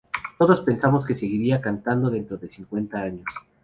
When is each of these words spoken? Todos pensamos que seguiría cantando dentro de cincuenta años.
Todos 0.39 0.61
pensamos 0.61 1.05
que 1.05 1.13
seguiría 1.21 1.61
cantando 1.61 2.09
dentro 2.09 2.35
de 2.37 2.49
cincuenta 2.49 3.03
años. 3.03 3.27